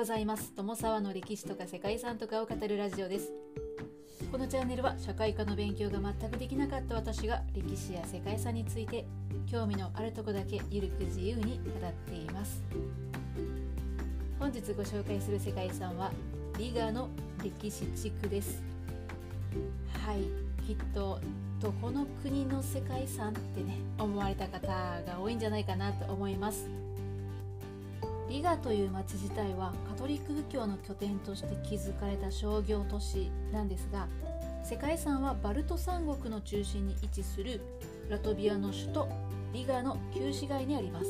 [0.00, 0.54] ございます。
[0.56, 3.30] 友沢の歴史とか世界遺産とかを語るラジオです。
[4.32, 9.04] このチャンネルは社会科の勉強が全くできなかった私が歴史や世界遺産について
[9.46, 12.62] 興味のあるとこだけゆるく自由に語っています。
[14.38, 16.10] 本日ご紹介する世界遺産は
[16.58, 17.10] リガの
[17.44, 18.62] 歴史地区です。
[20.06, 20.22] はい
[20.66, 21.20] きっと
[21.60, 26.79] どこの国の世界遺産ってね思われた方が多いんじゃないかなと思います。
[28.30, 34.06] リガという町自体はカトリック教の拠点として築かれた商業都市なんですが
[34.62, 37.60] 世界遺産はバルト三国の中心に位置する
[38.08, 39.08] ラトビアの首都
[39.52, 41.06] リガの旧市街にあります。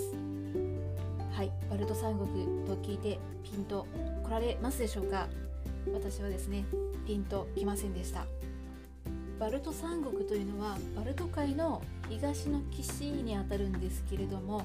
[1.32, 3.86] はいバルト三国と聞いてピンと
[4.24, 5.28] 来られますでしょうか。
[5.92, 6.64] 私はですね
[7.06, 8.24] ピンときませんでした。
[9.38, 14.62] バルト三国というのはバルト海の東の岸にあたるんですけれども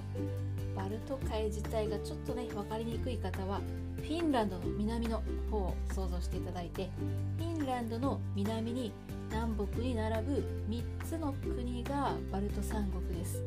[0.75, 3.62] バルト海自体がちょっとね分かりにくい方は
[3.98, 6.90] フィンランドの南の方を想像していただいて
[7.37, 8.91] フィンランドの南に
[9.29, 13.43] 南北に並ぶ3つの国がバルト三国です。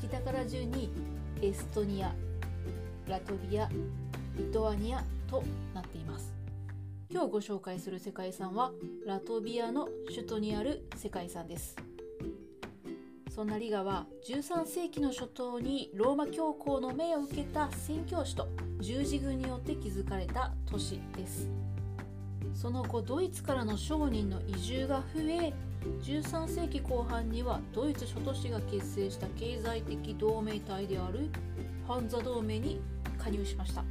[0.00, 0.90] 北から順に
[1.40, 2.12] エストニア
[3.08, 3.68] ラトビア
[4.36, 5.42] リトアニアと
[5.74, 6.32] なっています。
[7.10, 8.72] 今日ご紹介する世界遺産は
[9.06, 11.91] ラトビアの首都にある世界遺産です。
[13.34, 18.46] そんなリガは13世紀の初頭にローマ教皇の命を受けた宣教師と
[18.78, 21.48] 十字軍によって築かれた都市です。
[22.52, 25.54] その後ドイツからの商人の移住が増え
[26.02, 31.30] 13世紀後半にはドイツ諸都市が結成した経済的同盟体である
[31.88, 32.82] ハンザ同盟に
[33.18, 33.82] 加入しました。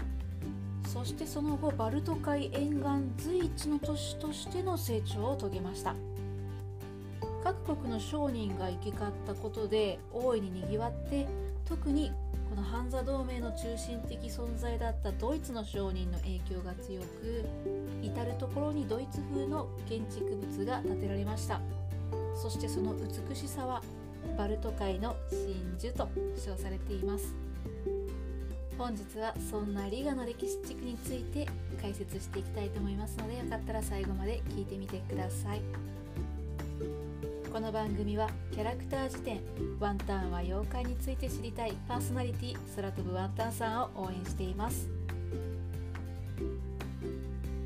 [0.87, 2.79] そしてその後バルト海沿
[3.17, 5.95] 岸随一の都市としての成長を遂げました。
[7.43, 11.27] 各国の商人が行き交ったことで大いににぎわって
[11.65, 12.11] 特に
[12.49, 17.45] このハンザ同盟の中心的存在だったドイツの商人の影響が強く
[18.01, 21.61] 至る所にドイツ風の建築物が建てられました。
[22.35, 23.81] そしてその美しさは
[24.37, 27.33] バルト海の真珠と称されています。
[28.77, 31.47] 本日はそんなリガの歴史地区について
[31.81, 35.90] 解説していきたいと思いますのでよかったら最後まで聞いてみてください。
[37.51, 39.41] この番組はキャラクター辞典
[39.77, 44.89] ワンタンは妖怪について知りたいパーソナリティ空飛ぶワンタンさんを応援しています。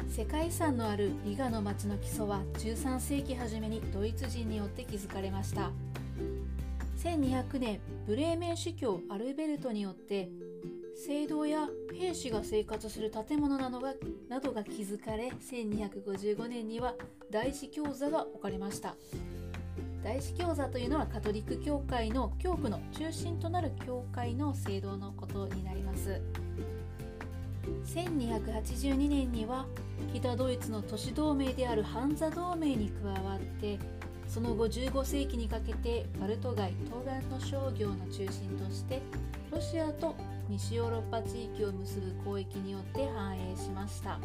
[0.10, 5.70] 世界遺産のあるリガの町の基礎は13世紀初めにドイツ人によって築かれました。
[7.04, 10.30] 1200年ブレーメン司教アルベルトによって
[10.96, 13.94] 聖堂や兵士が生活する建物などが
[14.30, 16.96] などが築かれ1255年には
[17.30, 18.96] 大司教座が置かれました。
[20.06, 26.22] 大司教座というのはカトリック教会の教区の中心となる教会の聖堂のことになります。
[27.86, 29.66] 1282年には
[30.14, 33.80] 北ドイツの都市同盟であるハンザ同盟に加わって
[34.28, 39.02] その後15世紀にかけてバルト海東岸の商業の中心として
[39.52, 40.16] ロシアと
[40.48, 44.20] 西ヨーロッパ地域を結ぶ交易によって繁栄しました。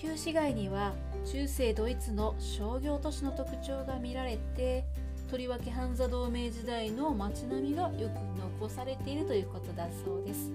[0.00, 0.92] 旧市街には
[1.26, 4.84] 中世ドイツの商業都市の特徴が見られて
[5.28, 8.12] とりわけハンザ同盟時代の街並みがよく
[8.60, 10.52] 残されているということだそうです。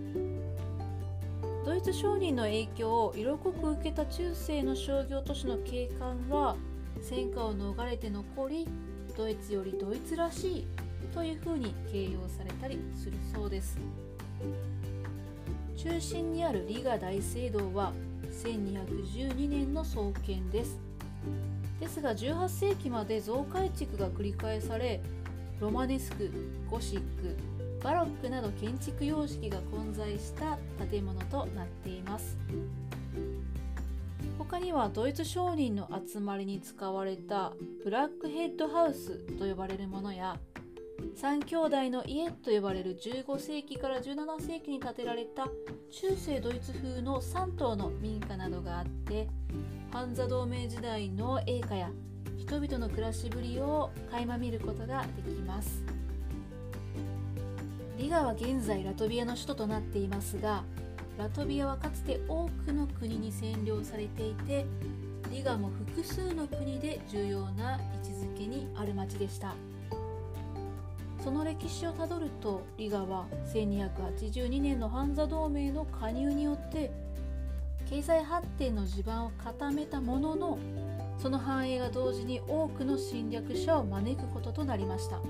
[1.66, 6.56] ドイツ商人の影響を色濃く受けた中世の商業都市の景観が
[7.02, 8.66] 戦火を逃れて残り
[9.18, 10.68] ドイツよりドイツらしい
[11.14, 13.78] というふうに形容されたりするそうです。
[15.76, 17.92] 中心にあるリガ大聖堂は
[18.34, 20.80] 1212年の創建です。
[21.80, 25.02] ですが18世紀まで増改築が繰り返され
[25.60, 26.32] ロマネスク
[26.70, 27.38] ゴシック
[27.84, 30.58] バロックなど建築様式が混在した
[30.90, 32.38] 建物となっています。
[34.38, 40.38] 他にはドイツ商人の集まりに使われたブラックヘッドハウスと呼ばれるものや
[41.16, 45.48] 三兄弟の家と呼ばれる15世紀から17世紀に建てられた
[45.92, 49.28] 中世ドイツ風の3棟の民家などがあって
[49.92, 51.92] ハンザ同盟時代の栄華や
[52.38, 55.84] 人々の暮らしぶりを垣間見ることができます
[57.98, 60.64] リガは現在ラトビアの首都となっていますが
[61.18, 64.66] ラトビアはかつて多くの国に占領されていて
[65.32, 69.56] リガも複数の国で重要な位置づけにある町でした。
[71.24, 76.92] その歴史をたどるとリガは1282年のハンザ同盟の加入によって
[77.90, 80.60] 経済発展の地盤を固めたものの
[81.18, 85.22] その繁栄が同時に多くの侵略者を招くこととなりました。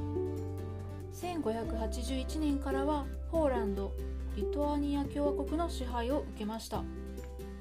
[1.14, 3.94] 1581年からはポーランド
[4.36, 6.84] リトアニア共和国の支配を受けました。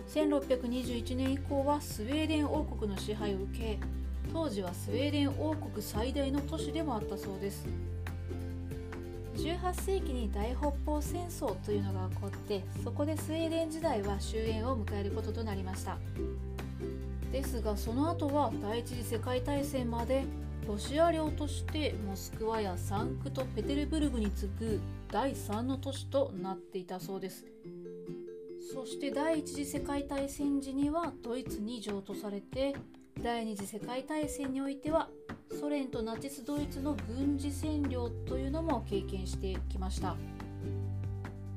[0.09, 3.79] 1621年以降はスウェーデン王国の支配を受け
[4.33, 7.67] 当時はスウェーデン王国最大の都市でもあったそうです。
[9.37, 15.99] 18世紀に大北方戦争というのが起こってそこでスウェーデン時代は終焉を迎えることとなりました。
[17.33, 20.25] ですがその後は第一次世界大戦まで
[20.67, 24.81] ロシア領としてモスクワやサンクトペテルブルグに次ぐ
[25.11, 27.47] 第3の都市となっていたそうです。
[28.73, 32.75] そして第一次世界大戦時にはドイツに譲渡されて
[33.21, 35.09] 第二次世界大戦においては
[35.63, 40.17] ソ連とナチスドイツの軍事占領というのも経験してきました。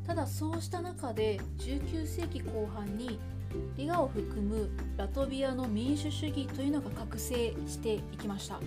[0.05, 3.19] ただそうした中で19世紀後半に
[3.75, 8.59] リガを含むラトビアの民主主義というのが覚醒していきました。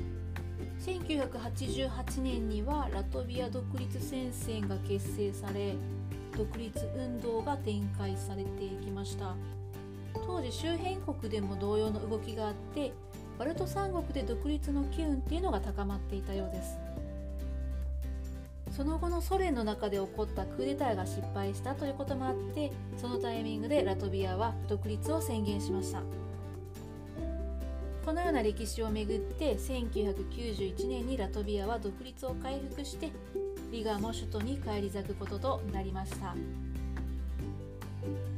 [0.85, 5.77] 1988年にはラトビア独立戦線が結成され
[6.37, 9.37] 独立運動が展開されていきました。
[10.15, 12.93] 当時周辺国でも同様の動きがあって
[13.39, 16.77] バルト三国で独立の機運っていうのが高まっていたようです。
[18.77, 26.03] その後のソ連の中で起こったクーデターが失敗したということもあってそのタイミングでラトビアは独立を宣言しました。
[28.05, 33.11] このような歴史をめぐって1991年にラトビアは独立を回復して
[33.71, 36.35] リガも首都に返り咲くこととなりました。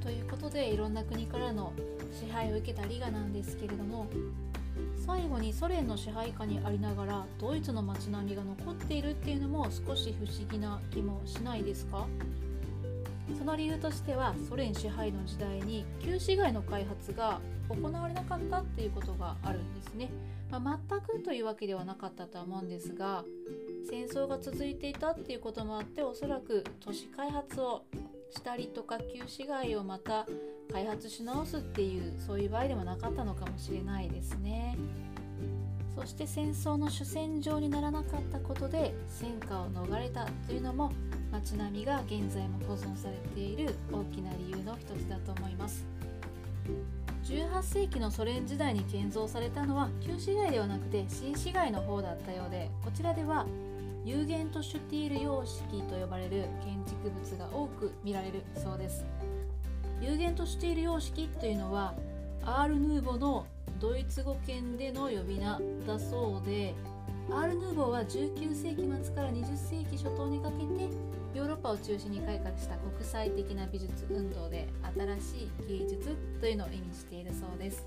[0.02, 1.72] ということでいろんな国からの
[2.12, 4.06] 支配を受けたリガなんですけれども
[5.10, 12.06] 最後にソ連の支配下にありながらドイツの街並みが残っているっていうのも少し不思議な気もしないですか？
[13.36, 20.10] その理由としてはソ連支配の時代に旧市街の開発が行われなかったっていうことがあるんですね、
[20.48, 23.24] まあ、全くというわけではなかったとは思うんですが
[23.90, 27.82] 戦争が続いていたっていうこともあっておそらく都市開発を
[28.30, 30.26] したりとか旧市街をまた
[30.72, 34.76] 開発し直すっていうそういう場合でもなかったのかもしれないですね。
[35.96, 40.92] そして戦争の主戦場にならなかったことで戦火を逃れたというのも
[41.32, 45.84] 街並みが現在も保存されている大きな理由の一つだと思います。
[47.24, 53.46] 18世紀のソ連時代に建造されたのは旧市街ではなくて新市街の方だったようでこちらでは
[54.04, 59.04] 有限とシュティール様式と呼ばれる建築物が多く見られるそうです。
[60.00, 61.94] 有限とシュティール様式というのは
[62.44, 63.46] アール・ヌーボの
[63.78, 66.74] ドイツ語圏での呼び名だそうで
[67.30, 70.88] アール・ヌーボは19世紀末から20世紀初頭にかけて
[71.34, 77.86] ヨーロッパを中心に開花した国際的な美術運動で新しい芸術というのを意味しているそうです。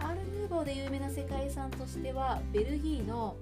[0.00, 3.36] アール・ヌーボーで有名な世界遺産としてはベルギーの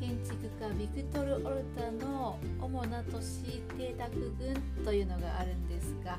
[0.00, 6.18] 建築家ビクトル・オルタの主な都市邸宅群というのがあるんですが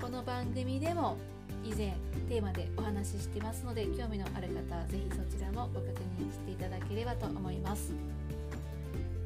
[0.00, 1.16] この番組でも
[1.64, 1.94] 以前
[2.28, 7.92] テーマでお話ししてますので興味のある方はぜひそちらもご確認していただければと思います。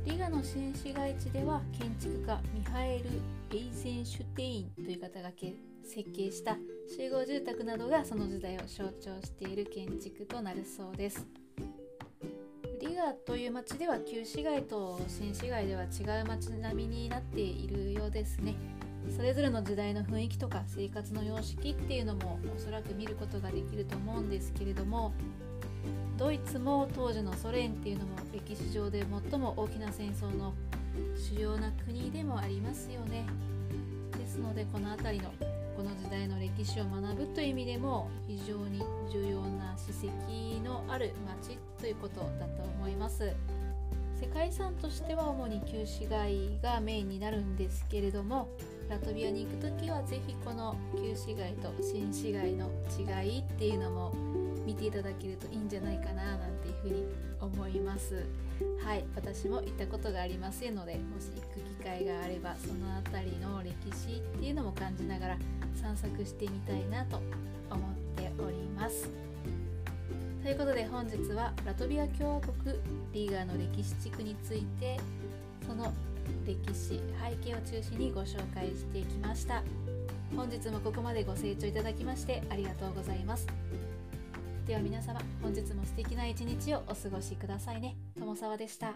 [0.06, 5.30] リガの新市街地では建築家ミハエル・エイゼンシュテインという方が
[5.82, 6.56] 設計した
[6.96, 11.26] 集合住宅などがその時代を象徴している建築となるそうです。
[12.80, 18.54] リガという町では旧市街と新市街では違う町並みになっているようですね。
[19.10, 25.12] それぞれの時代の雰囲気とか生活の様式っていうのもおそらく見ることができると思うんですけれども
[26.16, 30.54] ドイツも当時のソ連っていうのも歴史上で最も大きな戦争の
[31.16, 33.26] 主要な国でもありますよね。
[34.16, 35.30] ですのでこの辺りの
[35.76, 41.12] この時代の歴史を学ぶという意味でも非常に重要な史跡のある
[41.42, 43.34] 町ということだと思います。
[44.18, 48.48] 世界遺産としては主に旧市街がメインになるんですけれども
[48.88, 54.14] ラトビアに行く時は是非この旧市街と新市街の違いっていうのも
[54.66, 57.04] 見ていただけるといいんじゃないかななんていうふうに
[57.40, 58.24] 思います。
[58.84, 65.38] はい私も行ったことがありませんのでもし行く機会があればその辺りの歴史っていうのも感じながら
[65.74, 67.20] 散策してみたいなと
[67.70, 69.08] 思っております。
[70.42, 72.76] ということで本日はラトビア共和国
[73.12, 74.98] リーガーの歴史地区について
[75.66, 75.92] その
[76.46, 79.62] 歴史背景を中心にご紹介してきました。
[80.34, 83.46] 本日もここまでご清聴いただきましてありがとうございます。
[84.66, 85.20] では皆様。
[85.40, 87.94] 本日も素敵な一日をお過ごしくださいね。
[88.18, 88.94] 友沢でした。